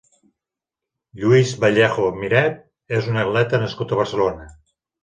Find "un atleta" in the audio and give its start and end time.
3.13-3.65